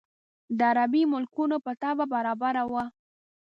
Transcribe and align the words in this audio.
د 0.57 0.61
عربي 0.71 1.03
ملکونو 1.11 1.55
په 1.65 1.71
طبع 1.81 2.05
برابره 2.13 2.63
وه. 2.71 2.83